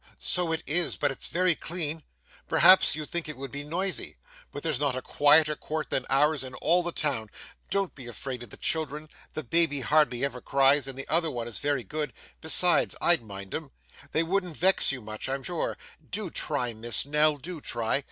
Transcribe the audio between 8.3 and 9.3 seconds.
of the children;